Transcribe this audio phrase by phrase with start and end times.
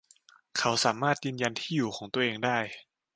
[0.57, 2.59] เขาสามารถยืนยันที่อยู่ของตัวเองได้